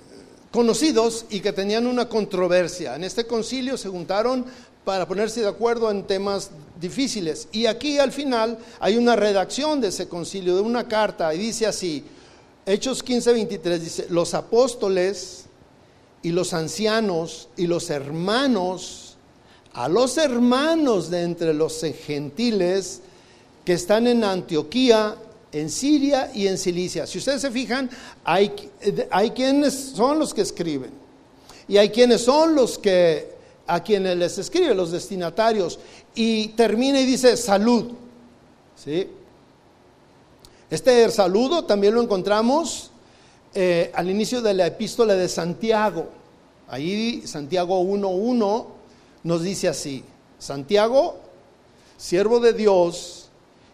[0.52, 2.95] conocidos y que tenían una controversia.
[2.95, 4.45] En este concilio se juntaron
[4.86, 7.47] para ponerse de acuerdo en temas difíciles.
[7.52, 11.65] Y aquí al final hay una redacción de ese concilio, de una carta, y dice
[11.65, 12.04] así,
[12.65, 15.45] Hechos 15, 23, dice, los apóstoles
[16.21, 19.03] y los ancianos y los hermanos,
[19.73, 23.01] a los hermanos de entre los gentiles
[23.65, 25.15] que están en Antioquía,
[25.51, 27.07] en Siria y en Cilicia.
[27.07, 27.89] Si ustedes se fijan,
[28.23, 28.53] hay,
[29.09, 30.91] hay quienes son los que escriben
[31.67, 33.33] y hay quienes son los que
[33.65, 35.79] a quienes les escribe, los destinatarios,
[36.13, 37.93] y termina y dice salud.
[38.75, 39.07] ¿Sí?
[40.69, 42.91] Este saludo también lo encontramos
[43.53, 46.09] eh, al inicio de la epístola de Santiago.
[46.67, 48.65] Ahí Santiago 1.1
[49.23, 50.03] nos dice así,
[50.38, 51.19] Santiago,
[51.97, 53.29] siervo de Dios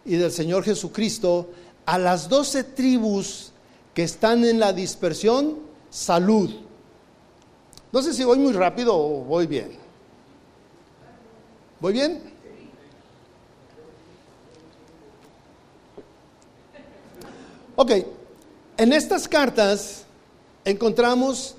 [0.05, 1.49] y del Señor Jesucristo,
[1.85, 3.51] a las doce tribus
[3.93, 5.57] que están en la dispersión,
[5.89, 6.51] salud.
[7.91, 9.71] No sé si voy muy rápido o voy bien.
[11.79, 12.21] ¿Voy bien?
[17.75, 17.91] Ok,
[18.77, 20.03] en estas cartas
[20.65, 21.55] encontramos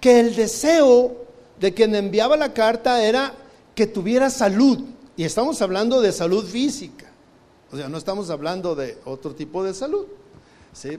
[0.00, 1.19] que el deseo
[1.60, 3.34] de quien enviaba la carta era
[3.74, 4.80] que tuviera salud.
[5.16, 7.06] Y estamos hablando de salud física.
[7.70, 10.06] O sea, no estamos hablando de otro tipo de salud.
[10.72, 10.98] ¿sí?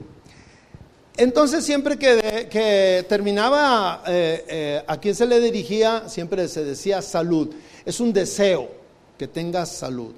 [1.16, 7.50] Entonces siempre que, terminaba eh, eh, a quien se le dirigía, siempre se decía salud.
[7.84, 8.70] Es un deseo
[9.18, 10.12] que tengas salud.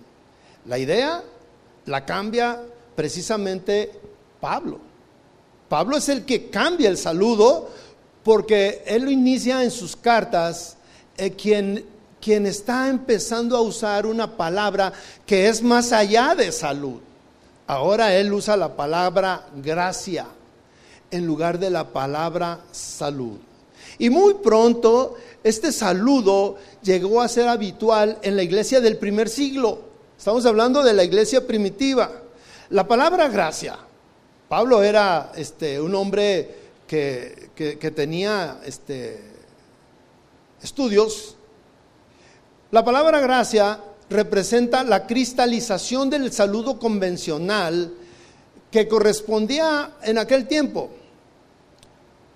[0.66, 1.22] La idea
[1.86, 2.62] la cambia
[2.94, 3.90] precisamente
[4.40, 4.78] Pablo.
[5.68, 7.70] Pablo es el que cambia el saludo
[8.24, 10.76] porque él lo inicia en sus cartas,
[11.16, 11.84] eh, quien,
[12.20, 14.92] quien está empezando a usar una palabra
[15.26, 17.00] que es más allá de salud.
[17.66, 20.26] Ahora él usa la palabra gracia
[21.10, 23.38] en lugar de la palabra salud.
[23.98, 29.80] Y muy pronto este saludo llegó a ser habitual en la iglesia del primer siglo.
[30.16, 32.10] Estamos hablando de la iglesia primitiva.
[32.70, 33.78] La palabra gracia.
[34.48, 39.20] Pablo era este, un hombre que, tenía este,
[40.62, 41.36] estudios.
[42.70, 47.92] La palabra gracia representa la cristalización del saludo convencional
[48.70, 50.90] que correspondía en aquel tiempo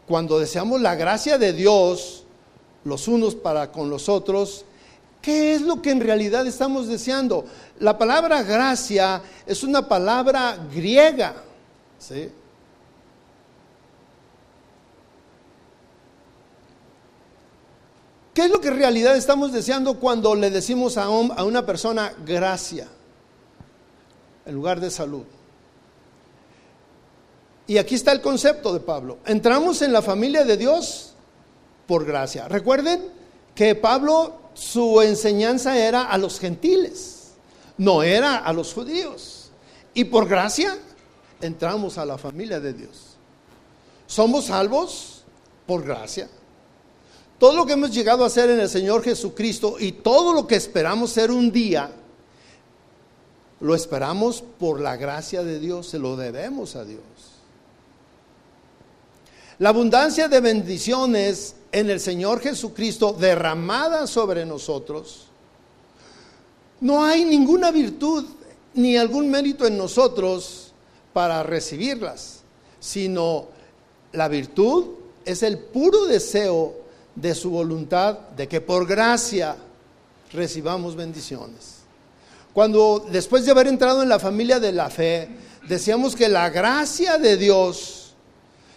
[0.08, 2.24] cuando deseamos la gracia de Dios
[2.84, 4.64] los unos para con los otros,
[5.20, 7.44] ¿qué es lo que en realidad estamos deseando?
[7.80, 11.34] La palabra gracia es una palabra griega.
[11.98, 12.30] ¿sí?
[18.38, 21.08] ¿Qué es lo que en realidad estamos deseando cuando le decimos a, a
[21.42, 22.86] una persona gracia
[24.46, 25.24] en lugar de salud?
[27.66, 29.18] Y aquí está el concepto de Pablo.
[29.26, 31.14] Entramos en la familia de Dios
[31.88, 32.46] por gracia.
[32.46, 33.10] Recuerden
[33.56, 37.32] que Pablo, su enseñanza era a los gentiles,
[37.76, 39.50] no era a los judíos.
[39.94, 40.78] Y por gracia
[41.40, 43.16] entramos a la familia de Dios.
[44.06, 45.24] Somos salvos
[45.66, 46.28] por gracia.
[47.38, 50.56] Todo lo que hemos llegado a ser en el Señor Jesucristo y todo lo que
[50.56, 51.92] esperamos ser un día,
[53.60, 57.02] lo esperamos por la gracia de Dios, se lo debemos a Dios.
[59.60, 65.26] La abundancia de bendiciones en el Señor Jesucristo derramada sobre nosotros,
[66.80, 68.24] no hay ninguna virtud
[68.74, 70.72] ni algún mérito en nosotros
[71.12, 72.42] para recibirlas,
[72.78, 73.46] sino
[74.12, 74.86] la virtud
[75.24, 76.87] es el puro deseo
[77.20, 79.56] de su voluntad de que por gracia
[80.32, 81.78] recibamos bendiciones.
[82.52, 85.28] Cuando después de haber entrado en la familia de la fe,
[85.68, 88.14] decíamos que la gracia de Dios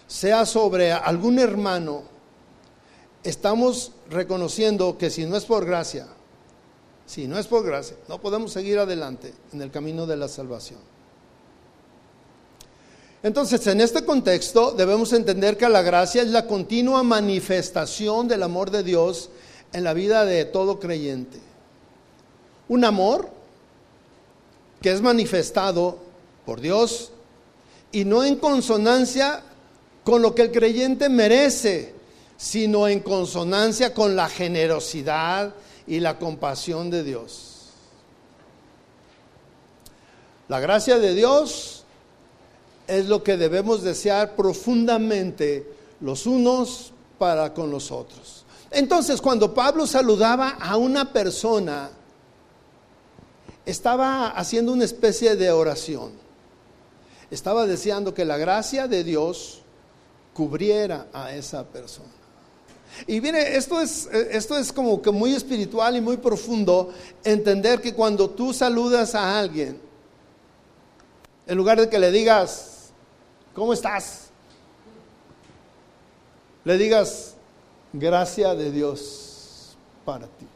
[0.06, 2.02] sea sobre algún hermano,
[3.22, 6.06] estamos reconociendo que si no es por gracia,
[7.06, 10.91] si no es por gracia, no podemos seguir adelante en el camino de la salvación.
[13.22, 18.70] Entonces, en este contexto debemos entender que la gracia es la continua manifestación del amor
[18.70, 19.30] de Dios
[19.72, 21.38] en la vida de todo creyente.
[22.68, 23.30] Un amor
[24.80, 25.98] que es manifestado
[26.44, 27.12] por Dios
[27.92, 29.42] y no en consonancia
[30.02, 31.94] con lo que el creyente merece,
[32.36, 35.54] sino en consonancia con la generosidad
[35.86, 37.68] y la compasión de Dios.
[40.48, 41.81] La gracia de Dios
[42.86, 45.66] es lo que debemos desear profundamente
[46.00, 48.44] los unos para con los otros.
[48.70, 51.90] Entonces, cuando Pablo saludaba a una persona,
[53.64, 56.12] estaba haciendo una especie de oración.
[57.30, 59.60] Estaba deseando que la gracia de Dios
[60.34, 62.08] cubriera a esa persona.
[63.06, 66.92] Y viene, esto es, esto es como que muy espiritual y muy profundo,
[67.24, 69.80] entender que cuando tú saludas a alguien,
[71.46, 72.71] en lugar de que le digas,
[73.54, 74.30] ¿cómo estás?
[76.64, 77.34] Le digas,
[77.92, 80.46] gracia de Dios para ti.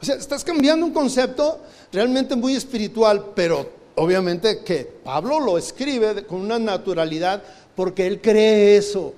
[0.00, 1.60] O sea, estás cambiando un concepto
[1.92, 7.42] realmente muy espiritual, pero obviamente que Pablo lo escribe con una naturalidad
[7.74, 9.14] porque él cree eso,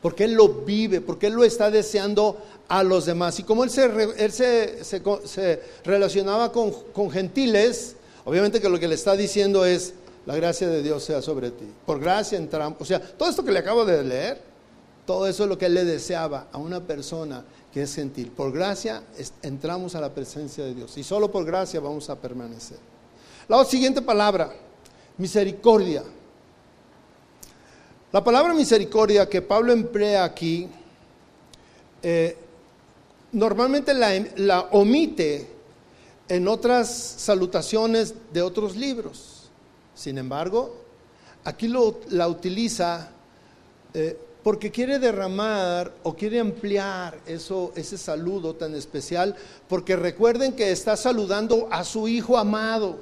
[0.00, 3.38] porque él lo vive, porque él lo está deseando a los demás.
[3.38, 3.84] Y como él se,
[4.16, 9.94] él se, relacionaba con, con gentiles, obviamente que lo que le está diciendo es,
[10.26, 11.66] la gracia de Dios sea sobre ti.
[11.84, 14.40] Por gracia entramos, o sea, todo esto que le acabo de leer,
[15.06, 18.30] todo eso es lo que él le deseaba a una persona que es gentil.
[18.30, 19.02] Por gracia
[19.42, 22.78] entramos a la presencia de Dios y solo por gracia vamos a permanecer.
[23.48, 24.50] La siguiente palabra,
[25.18, 26.02] misericordia.
[28.12, 30.68] La palabra misericordia que Pablo emplea aquí,
[32.02, 32.36] eh,
[33.32, 35.48] normalmente la, la, omite
[36.28, 39.33] en otras salutaciones de otros libros.
[39.94, 40.74] Sin embargo,
[41.44, 43.10] aquí lo, la utiliza
[43.92, 49.34] eh, porque quiere derramar o quiere ampliar eso, ese saludo tan especial,
[49.68, 52.98] porque recuerden que está saludando a su hijo amado,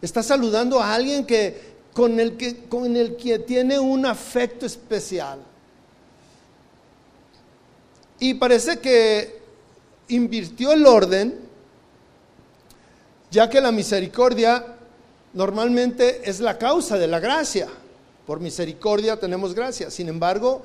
[0.00, 5.40] está saludando a alguien que con el que, con el que tiene un afecto especial.
[8.18, 9.40] Y parece que
[10.08, 11.40] invirtió el orden,
[13.30, 14.75] ya que la misericordia
[15.36, 17.68] normalmente es la causa de la gracia.
[18.26, 19.90] Por misericordia tenemos gracia.
[19.90, 20.62] Sin embargo,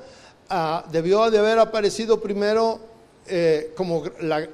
[0.48, 2.80] ah, debió de haber aparecido primero
[3.26, 4.48] eh, como la,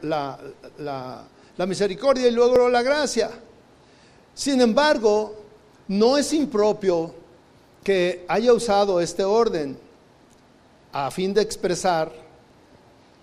[1.57, 3.31] la misericordia y luego la gracia.
[4.35, 5.37] Sin embargo,
[5.87, 7.15] no es impropio
[7.85, 9.79] que haya usado este orden
[10.93, 12.13] a fin de expresar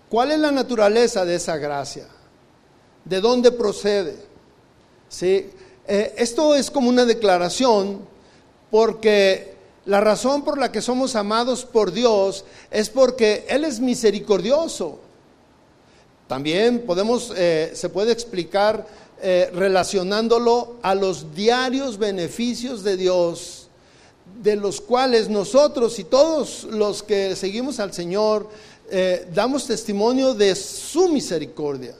[0.08, 2.06] cuál es la naturaleza de esa gracia,
[3.04, 4.16] de dónde procede.
[5.08, 5.50] ¿Sí?
[5.88, 8.00] Eh, esto es como una declaración
[8.72, 14.98] porque la razón por la que somos amados por Dios es porque Él es misericordioso.
[16.26, 18.84] También podemos, eh, se puede explicar
[19.22, 23.68] eh, relacionándolo a los diarios beneficios de Dios,
[24.42, 28.48] de los cuales nosotros y todos los que seguimos al Señor
[29.34, 31.96] damos testimonio de su misericordia,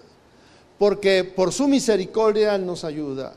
[0.79, 3.35] porque por su misericordia nos ayuda,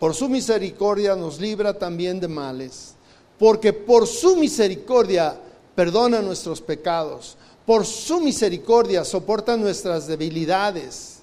[0.00, 2.96] por su misericordia nos libra también de males
[3.40, 5.34] porque por su misericordia
[5.74, 11.20] perdona nuestros pecados, por su misericordia soporta nuestras debilidades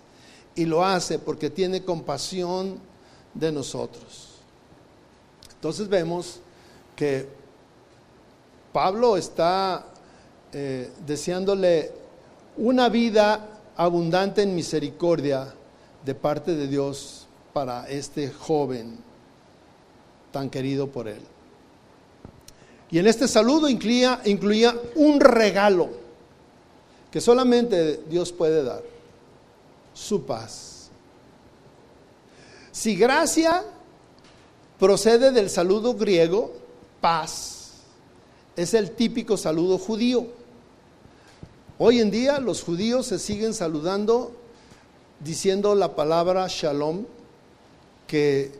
[0.55, 2.79] y lo hace porque tiene compasión
[3.35, 4.29] de nosotros.
[5.53, 6.39] Entonces vemos
[6.95, 7.27] que
[8.73, 9.85] Pablo está
[10.53, 11.91] eh, deseándole
[12.57, 15.53] una vida abundante en misericordia
[16.03, 17.26] de parte de Dios
[17.57, 18.99] para este joven
[20.31, 21.21] tan querido por él.
[22.91, 25.89] Y en este saludo incluía, incluía un regalo
[27.09, 28.83] que solamente Dios puede dar,
[29.91, 30.91] su paz.
[32.71, 33.65] Si gracia
[34.77, 36.53] procede del saludo griego,
[37.01, 37.71] paz,
[38.55, 40.27] es el típico saludo judío.
[41.79, 44.31] Hoy en día los judíos se siguen saludando
[45.19, 47.16] diciendo la palabra shalom,
[48.07, 48.51] que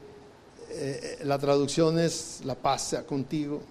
[0.70, 3.62] eh, la traducción es la paz sea contigo.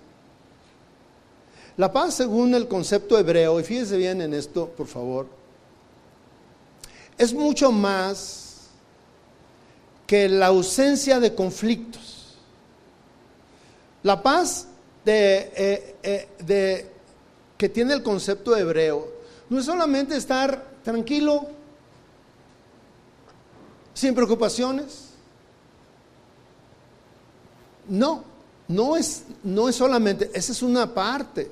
[1.76, 5.26] La paz según el concepto hebreo, y fíjese bien en esto, por favor,
[7.18, 8.68] es mucho más
[10.06, 12.36] que la ausencia de conflictos.
[14.02, 14.68] La paz
[15.04, 16.90] de, eh, eh, de,
[17.58, 19.08] que tiene el concepto hebreo
[19.48, 21.48] no es solamente estar tranquilo,
[23.94, 25.05] sin preocupaciones.
[27.88, 28.24] No,
[28.68, 31.50] no es, no es solamente, esa es una parte.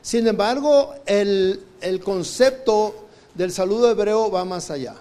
[0.00, 4.94] Sin embargo, el, el concepto del saludo hebreo va más allá.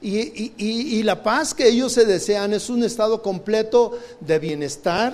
[0.00, 5.12] Y, y, y, la paz que ellos se desean es un estado completo de bienestar,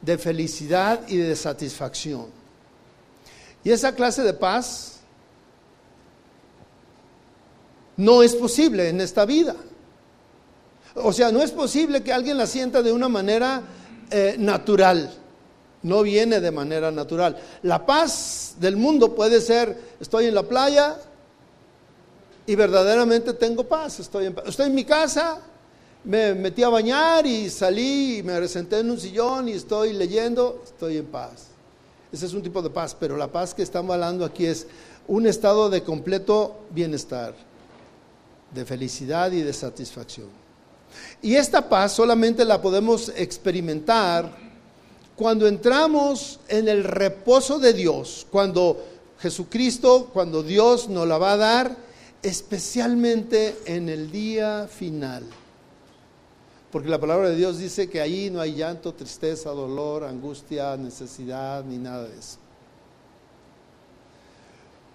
[0.00, 2.26] de felicidad y de satisfacción.
[3.64, 5.00] Y esa clase de paz
[7.96, 9.56] no es posible en esta vida.
[10.94, 13.62] O sea, no es posible que alguien la sienta de una manera
[14.10, 15.10] eh, natural.
[15.82, 17.38] No viene de manera natural.
[17.62, 20.96] La paz del mundo puede ser, estoy en la playa
[22.46, 24.00] y verdaderamente tengo paz.
[24.00, 25.40] Estoy en, estoy en mi casa,
[26.04, 30.62] me metí a bañar y salí y me senté en un sillón y estoy leyendo,
[30.64, 31.48] estoy en paz.
[32.12, 34.66] Ese es un tipo de paz, pero la paz que estamos hablando aquí es
[35.06, 37.34] un estado de completo bienestar,
[38.52, 40.39] de felicidad y de satisfacción.
[41.22, 44.30] Y esta paz solamente la podemos experimentar
[45.16, 48.82] cuando entramos en el reposo de Dios, cuando
[49.18, 51.76] Jesucristo, cuando Dios nos la va a dar,
[52.22, 55.24] especialmente en el día final.
[56.72, 61.64] Porque la palabra de Dios dice que ahí no hay llanto, tristeza, dolor, angustia, necesidad,
[61.64, 62.38] ni nada de eso.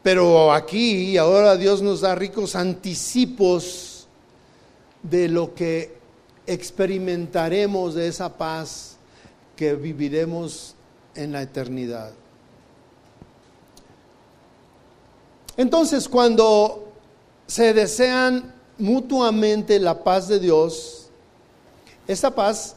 [0.01, 3.94] Pero aquí ahora Dios nos da ricos anticipos
[5.09, 5.95] de lo que
[6.47, 8.97] experimentaremos de esa paz
[9.55, 10.75] que viviremos
[11.15, 12.11] en la eternidad.
[15.57, 16.91] Entonces, cuando
[17.47, 21.07] se desean mutuamente la paz de Dios,
[22.07, 22.75] esa paz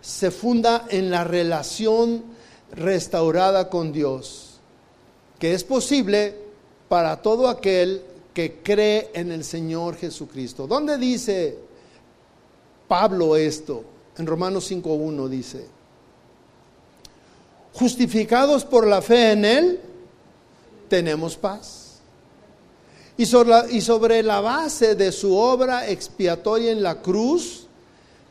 [0.00, 2.22] se funda en la relación
[2.72, 4.60] restaurada con Dios,
[5.38, 6.36] que es posible
[6.88, 8.02] para todo aquel
[8.32, 10.66] que cree en el Señor Jesucristo.
[10.66, 11.69] ¿Dónde dice
[12.90, 13.84] Pablo esto?
[14.18, 15.64] En Romanos 5.1 dice,
[17.72, 19.80] justificados por la fe en Él,
[20.88, 22.00] tenemos paz.
[23.16, 27.68] Y sobre, la, y sobre la base de su obra expiatoria en la cruz,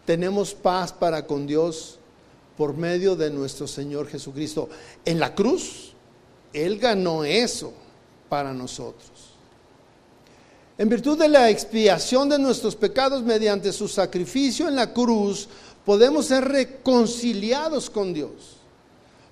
[0.06, 1.98] tenemos paz para con Dios
[2.58, 4.68] por medio de nuestro Señor Jesucristo.
[5.06, 5.94] En la cruz,
[6.52, 7.72] Él ganó eso
[8.28, 9.19] para nosotros.
[10.80, 15.50] En virtud de la expiación de nuestros pecados mediante su sacrificio en la cruz,
[15.86, 18.32] podemos ser reconciliados con Dios.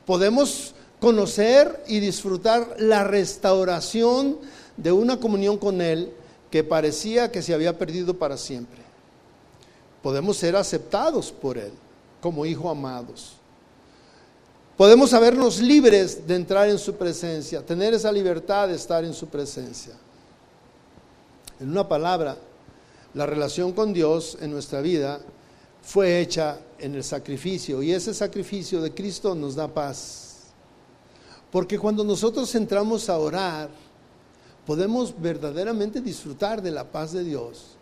[0.05, 4.39] Podemos conocer y disfrutar la restauración
[4.75, 6.11] de una comunión con Él
[6.51, 8.81] que parecía que se había perdido para siempre.
[10.03, 11.71] Podemos ser aceptados por Él
[12.19, 13.37] como hijos amados.
[14.75, 19.27] Podemos sabernos libres de entrar en su presencia, tener esa libertad de estar en su
[19.27, 19.93] presencia.
[21.59, 22.37] En una palabra,
[23.13, 25.19] la relación con Dios en nuestra vida
[25.81, 30.43] fue hecha en el sacrificio y ese sacrificio de Cristo nos da paz.
[31.51, 33.69] Porque cuando nosotros entramos a orar,
[34.65, 37.77] podemos verdaderamente disfrutar de la paz de Dios.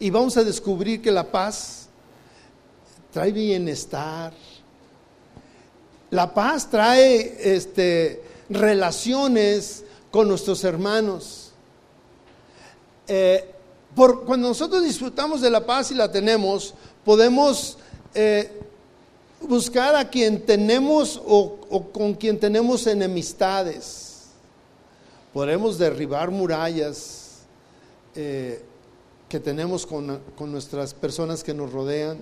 [0.00, 1.88] Y vamos a descubrir que la paz
[3.12, 4.32] trae bienestar.
[6.10, 11.51] La paz trae este, relaciones con nuestros hermanos.
[13.14, 13.44] Eh,
[13.94, 16.72] por, cuando nosotros disfrutamos de la paz y la tenemos,
[17.04, 17.76] podemos
[18.14, 18.50] eh,
[19.42, 24.28] buscar a quien tenemos o, con quien tenemos enemistades.
[25.30, 27.40] Podremos derribar murallas
[28.14, 28.64] eh,
[29.28, 32.16] que tenemos con, con nuestras personas que nos rodean.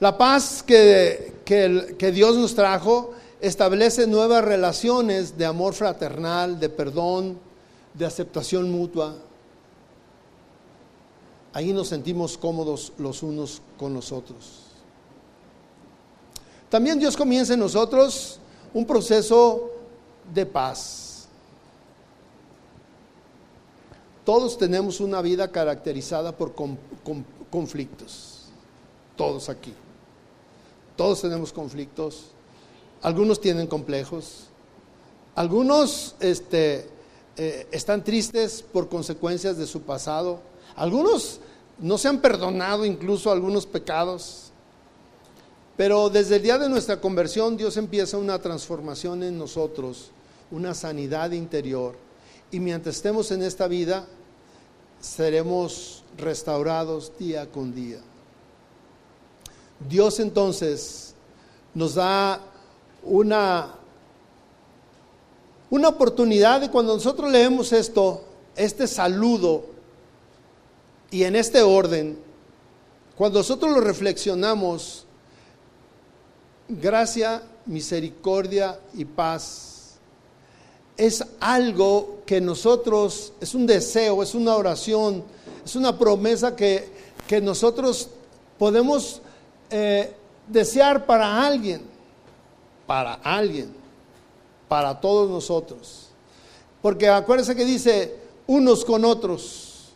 [0.00, 3.12] La paz que, que, que, Dios nos trajo
[3.42, 7.51] establece nuevas relaciones de amor fraternal, de perdón,
[7.94, 9.16] de aceptación mutua.
[11.52, 14.62] Ahí nos sentimos cómodos los unos con los otros.
[16.70, 18.38] También Dios comienza en nosotros
[18.72, 19.70] un proceso
[20.32, 21.28] de paz.
[24.24, 26.54] Todos tenemos una vida caracterizada por
[27.50, 28.44] conflictos.
[29.16, 29.74] Todos aquí.
[30.96, 32.26] Todos tenemos conflictos.
[33.02, 34.46] Algunos tienen complejos.
[35.34, 36.88] Algunos este,
[37.36, 40.40] eh, están tristes por consecuencias de su pasado.
[40.76, 41.40] Algunos
[41.78, 44.50] no se han perdonado incluso algunos pecados.
[45.76, 50.10] Pero desde el día de nuestra conversión Dios empieza una transformación en nosotros,
[50.50, 51.96] una sanidad interior.
[52.50, 54.06] y mientras estemos en esta vida,
[55.00, 57.98] seremos restaurados día con día.
[59.88, 61.14] Dios entonces
[61.74, 62.40] nos da
[63.02, 63.74] una,
[65.72, 68.22] una oportunidad de cuando nosotros leemos esto,
[68.54, 69.64] este saludo,
[71.10, 72.18] y en este orden,
[73.16, 75.06] cuando nosotros lo reflexionamos,
[76.68, 79.94] gracia, misericordia y paz
[80.98, 85.24] es algo que nosotros, es un deseo, es una oración,
[85.64, 86.86] es una promesa que,
[87.26, 88.10] que nosotros
[88.58, 89.22] podemos
[89.70, 90.12] eh,
[90.48, 91.80] desear para alguien,
[92.86, 93.81] para alguien,
[94.72, 96.06] para todos nosotros.
[96.80, 98.16] Porque acuérdense que dice
[98.46, 99.90] unos con otros,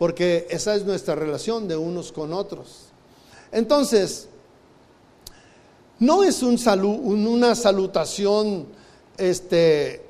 [0.00, 2.86] porque esa es nuestra relación de unos con otros.
[3.52, 4.26] Entonces,
[6.00, 8.66] no es un una salutación
[9.16, 10.04] este,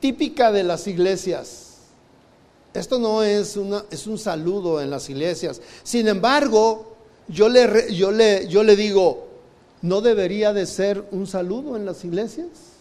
[0.00, 1.80] típica de las iglesias.
[2.72, 5.60] Esto no es, un saludo en las iglesias.
[5.82, 6.96] Sin embargo,
[7.28, 9.26] yo le digo,
[9.82, 12.73] ¿no debería de ser un saludo en las iglesias?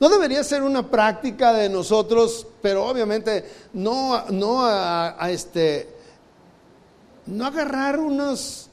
[0.00, 3.44] No debería ser una práctica de nosotros, pero obviamente
[3.74, 5.94] no, no a, este,
[7.26, 8.66] no agarrar unos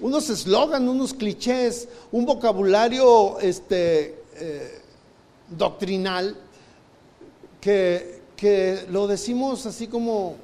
[0.00, 4.80] unos eslogans, unos clichés, un vocabulario este, eh,
[5.48, 6.36] doctrinal
[7.60, 10.36] que, que lo decimos así como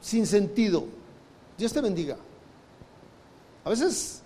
[0.00, 0.84] sin sentido.
[1.56, 2.16] Dios te bendiga.
[3.64, 4.22] A veces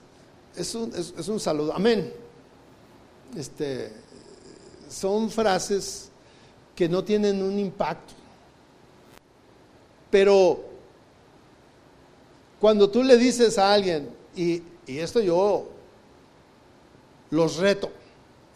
[0.57, 1.73] es un, es, un saludo.
[1.73, 2.13] Amén.
[3.37, 3.93] Este,
[4.89, 6.11] son frases
[6.75, 8.15] que no tienen un impacto.
[10.11, 10.65] Pero
[12.61, 15.69] cuando tú le dices a alguien, y, esto yo
[17.31, 17.91] los reto,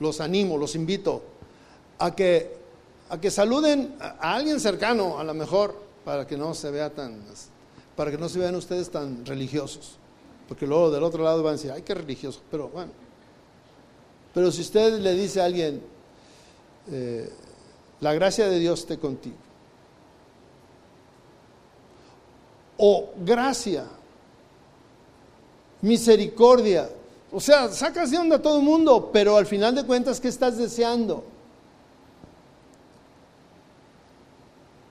[0.01, 1.22] los animo, los invito
[1.99, 2.57] a que,
[3.11, 7.22] a que saluden a alguien cercano, a lo mejor, para que no se vea tan,
[7.97, 9.99] para que no se vean ustedes tan religiosos.
[10.49, 12.93] Porque luego del otro lado van a decir, ay, qué religioso, pero bueno.
[14.35, 15.83] Pero si usted le dice a alguien,
[16.91, 17.33] eh,
[18.01, 19.37] la gracia de Dios esté contigo.
[22.78, 23.87] O gracia
[25.83, 26.89] misericordia.
[27.30, 30.28] O sea, sacas de onda a todo el mundo, pero al final de cuentas, ¿qué
[30.28, 31.24] estás deseando?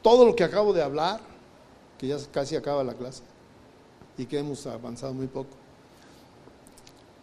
[0.02, 1.20] Todo lo que acabo de hablar,
[1.98, 3.24] que ya casi acaba la clase
[4.18, 5.50] y que hemos avanzado muy poco.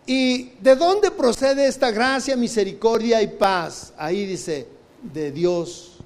[0.09, 3.93] ¿Y de dónde procede esta gracia, misericordia y paz?
[3.99, 4.67] Ahí dice,
[5.03, 5.99] de Dios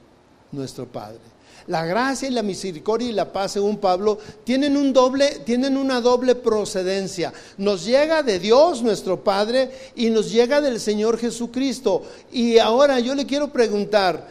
[0.50, 1.20] nuestro Padre.
[1.68, 6.00] La gracia y la misericordia y la paz, según Pablo, tienen, un doble, tienen una
[6.00, 7.32] doble procedencia.
[7.58, 12.02] Nos llega de Dios, nuestro Padre, y nos llega del Señor Jesucristo.
[12.32, 14.26] Y ahora yo le quiero preguntar,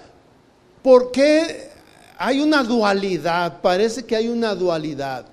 [0.83, 1.69] ¿por qué
[2.17, 3.61] hay una dualidad?
[3.61, 5.30] Parece que hay una dualidad.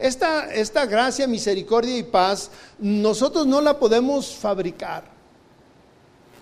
[0.00, 5.04] Esta, gracia, misericordia y paz, nosotros no la podemos fabricar.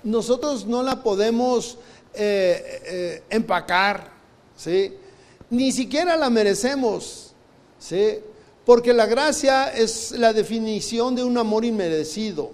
[0.04, 1.76] Nosotros no la podemos
[2.14, 4.12] eh, eh, empacar.
[4.56, 4.94] ¿sí?
[5.50, 7.32] Ni siquiera la merecemos,
[7.80, 8.20] ¿sí?
[8.64, 12.52] Porque la gracia es la definición de un amor inmerecido.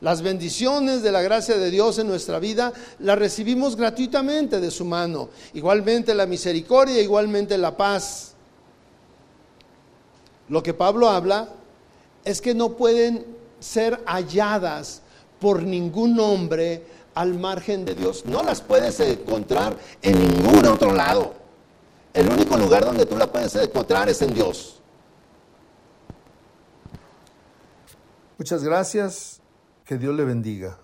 [0.00, 4.84] Las bendiciones de la gracia de Dios en nuestra vida las recibimos gratuitamente de su
[4.84, 5.30] mano.
[5.54, 8.33] Igualmente la misericordia, igualmente la paz.
[10.48, 11.48] Lo que Pablo habla
[12.24, 13.24] es que no pueden
[13.60, 15.02] ser halladas
[15.40, 16.84] por ningún hombre
[17.14, 18.24] al margen de Dios.
[18.26, 21.34] No las puedes encontrar en ningún otro lado.
[22.12, 24.80] El único lugar donde tú la puedes encontrar es en Dios.
[28.38, 29.40] Muchas gracias.
[29.84, 30.78] Que Dios le bendiga.